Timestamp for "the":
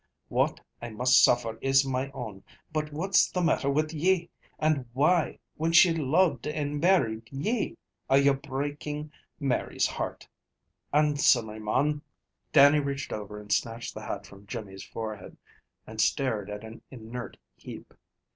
3.29-3.43, 13.93-14.01